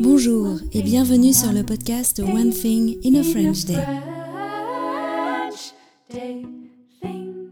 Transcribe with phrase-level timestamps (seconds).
[0.00, 3.78] Bonjour et bienvenue sur le podcast One Thing in a French Day.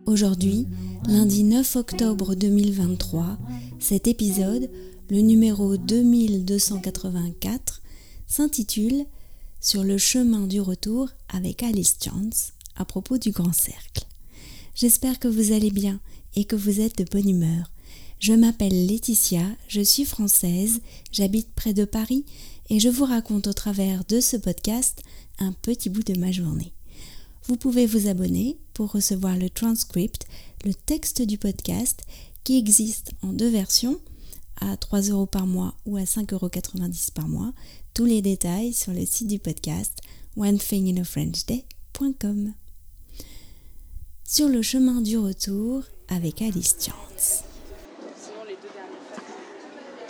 [0.06, 0.66] Aujourd'hui,
[1.06, 3.38] lundi 9 octobre 2023,
[3.78, 4.68] cet épisode,
[5.08, 7.82] le numéro 2284,
[8.26, 9.04] s'intitule
[9.60, 14.04] Sur le chemin du retour avec Alice Chance à propos du grand cercle.
[14.74, 16.00] J'espère que vous allez bien
[16.34, 17.70] et que vous êtes de bonne humeur.
[18.20, 22.26] Je m'appelle Laetitia, je suis française, j'habite près de Paris
[22.68, 25.02] et je vous raconte au travers de ce podcast
[25.38, 26.74] un petit bout de ma journée.
[27.46, 30.26] Vous pouvez vous abonner pour recevoir le transcript,
[30.66, 32.02] le texte du podcast
[32.44, 33.98] qui existe en deux versions,
[34.60, 36.50] à 3 euros par mois ou à 5,90 euros
[37.14, 37.54] par mois.
[37.94, 39.98] Tous les détails sur le site du podcast
[40.36, 42.52] onethinginafrenchday.com.
[44.24, 47.44] Sur le chemin du retour avec Alice Chance.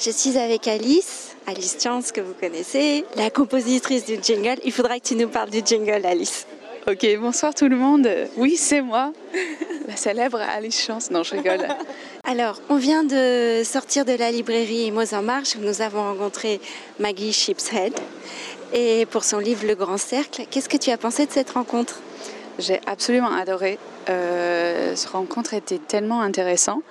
[0.03, 4.59] Je suis avec Alice, Alice Chance que vous connaissez, la compositrice du jingle.
[4.65, 6.47] Il faudra que tu nous parles du jingle, Alice.
[6.89, 8.09] Ok, bonsoir tout le monde.
[8.39, 9.13] Oui, c'est moi,
[9.87, 11.11] la célèbre Alice Chance.
[11.11, 11.69] Non, je rigole.
[12.25, 16.63] Alors, on vient de sortir de la librairie Mots en Marche où nous avons rencontré
[16.99, 17.93] Maggie Shipshead
[18.73, 20.45] et pour son livre Le Grand Cercle.
[20.51, 22.01] Qu'est-ce que tu as pensé de cette rencontre?
[22.59, 23.79] J'ai absolument adoré.
[24.09, 26.83] Euh, cette rencontre était tellement intéressante.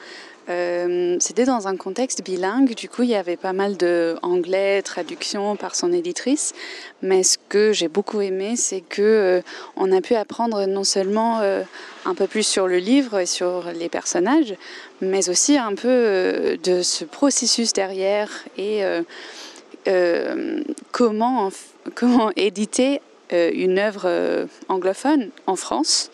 [0.49, 4.81] Euh, c'était dans un contexte bilingue, du coup il y avait pas mal de anglais,
[4.81, 6.53] traduction par son éditrice,
[7.03, 9.41] mais ce que j'ai beaucoup aimé, c'est que euh,
[9.75, 11.61] on a pu apprendre non seulement euh,
[12.05, 14.55] un peu plus sur le livre et sur les personnages,
[15.01, 18.81] mais aussi un peu de ce processus derrière et
[20.91, 21.51] comment
[21.95, 26.09] comment éditer une œuvre anglophone en France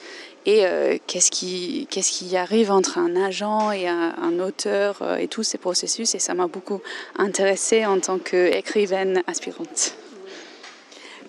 [0.45, 5.27] et euh, qu'est-ce qui, qu'est-ce qui arrive entre un agent et un, auteur euh, et
[5.27, 6.13] tous ces processus?
[6.13, 6.81] Et ça m'a beaucoup
[7.17, 9.95] intéressée en tant qu'écrivaine aspirante.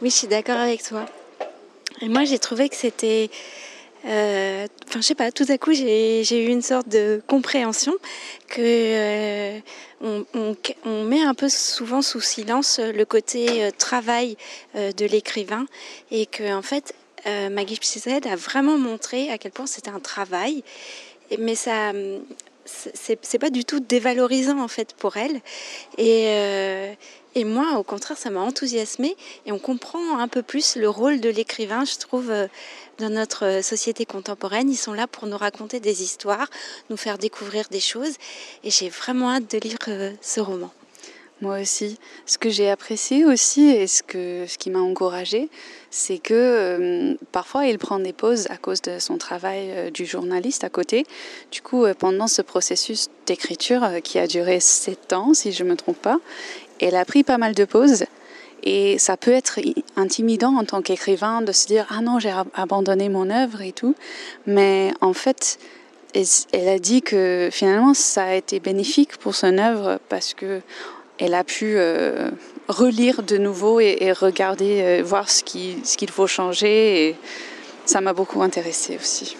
[0.02, 1.06] Oui, je suis d'accord avec toi.
[2.02, 3.30] Et moi, j'ai trouvé que c'était...
[4.04, 7.94] Euh, enfin, je sais pas, tout à coup, j'ai, eu une sorte de compréhension
[8.48, 9.58] que
[10.02, 14.36] on, met un peu souvent sous silence le côté travail
[14.74, 15.66] de l'écrivain
[16.12, 16.94] et que, en fait,
[17.26, 20.62] euh, Maggie Pizet a vraiment montré à quel point c'était un travail,
[21.38, 21.92] mais ça
[22.66, 25.40] c'est pas du tout dévalorisant en fait pour elle.
[25.98, 26.92] Et, euh,
[27.34, 31.20] et moi, au contraire, ça m'a enthousiasmée et on comprend un peu plus le rôle
[31.20, 32.48] de l'écrivain, je trouve, euh,
[32.98, 34.70] dans notre société contemporaine.
[34.70, 36.48] Ils sont là pour nous raconter des histoires,
[36.90, 38.14] nous faire découvrir des choses
[38.64, 39.78] et j'ai vraiment hâte de lire
[40.20, 40.72] ce roman.
[41.42, 41.98] Moi aussi.
[42.24, 45.50] Ce que j'ai apprécié aussi et ce, que, ce qui m'a encouragé,
[45.90, 50.06] c'est que euh, parfois il prend des pauses à cause de son travail euh, du
[50.06, 51.04] journaliste à côté.
[51.52, 55.70] Du coup, euh, pendant ce processus d'écriture qui a duré sept ans, si je ne
[55.70, 56.18] me trompe pas,
[56.80, 58.04] elle a pris pas mal de pauses.
[58.62, 59.60] Et ça peut être
[59.96, 63.94] intimidant en tant qu'écrivain de se dire Ah non, j'ai abandonné mon œuvre et tout.
[64.46, 65.58] Mais en fait,
[66.52, 70.62] elle a dit que finalement ça a été bénéfique pour son œuvre parce que
[71.18, 72.30] elle a pu euh,
[72.68, 77.08] relire de nouveau et, regarder, euh, voir ce qu'il faut changer.
[77.08, 77.16] Et
[77.84, 79.36] ça m'a beaucoup intéressée aussi.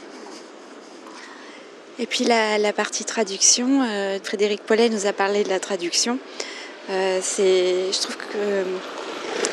[1.98, 6.18] Et puis la, la partie traduction, euh, Frédéric Paulet nous a parlé de la traduction.
[6.88, 8.64] c'est, je trouve que,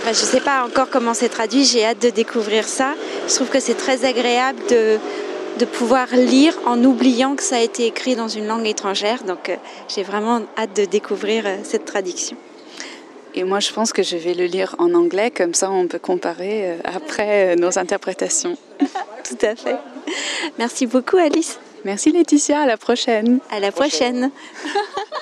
[0.06, 2.96] je ne sais pas encore comment c'est traduit, j'ai hâte de découvrir ça.
[3.28, 5.00] Je trouve que c'est très agréable de,
[5.60, 9.24] de pouvoir lire en oubliant que ça a été écrit dans une langue étrangère.
[9.24, 9.56] Donc euh,
[9.88, 12.38] j'ai vraiment hâte de découvrir euh, cette traduction.
[13.36, 16.00] Et moi, je pense que je vais le lire en anglais, comme ça on peut
[16.00, 18.58] comparer euh, après nos interprétations.
[18.80, 19.78] Tout à fait.
[20.60, 21.60] Merci beaucoup, Alice.
[21.86, 22.62] Merci, Laetitia.
[22.62, 23.40] À la prochaine.
[23.52, 24.32] À la prochaine.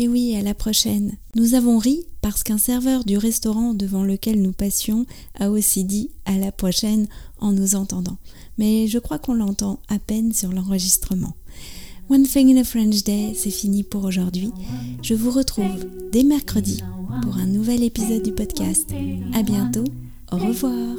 [0.00, 1.16] Et oui, à la prochaine.
[1.34, 5.06] Nous avons ri parce qu'un serveur du restaurant devant lequel nous passions
[5.40, 7.08] a aussi dit à la prochaine
[7.40, 8.16] en nous entendant.
[8.58, 11.34] Mais je crois qu'on l'entend à peine sur l'enregistrement.
[12.10, 14.52] One Thing in a French Day, c'est fini pour aujourd'hui.
[15.02, 16.80] Je vous retrouve dès mercredi
[17.22, 18.88] pour un nouvel épisode du podcast.
[19.34, 19.84] À bientôt.
[20.30, 20.96] Au revoir.